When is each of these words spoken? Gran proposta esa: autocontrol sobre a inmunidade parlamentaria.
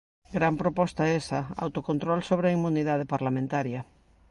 Gran 0.37 0.55
proposta 0.61 1.11
esa: 1.19 1.39
autocontrol 1.65 2.19
sobre 2.29 2.45
a 2.47 2.55
inmunidade 2.57 3.05
parlamentaria. 3.13 3.79